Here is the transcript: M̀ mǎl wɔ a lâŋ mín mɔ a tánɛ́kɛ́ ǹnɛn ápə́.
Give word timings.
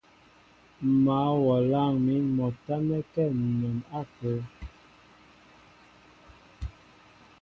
M̀ 0.85 0.91
mǎl 1.03 1.33
wɔ 1.43 1.51
a 1.57 1.57
lâŋ 1.71 1.91
mín 2.05 2.23
mɔ 2.35 2.45
a 2.51 2.55
tánɛ́kɛ́ 2.65 3.27
ǹnɛn 3.37 3.77
ápə́. 3.99 4.37